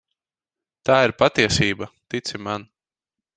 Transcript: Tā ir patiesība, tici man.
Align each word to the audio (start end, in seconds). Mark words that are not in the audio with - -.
Tā 0.89 0.95
ir 1.07 1.13
patiesība, 1.19 1.89
tici 2.15 2.41
man. 2.49 2.67